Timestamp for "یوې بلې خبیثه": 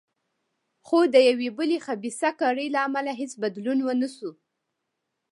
1.29-2.29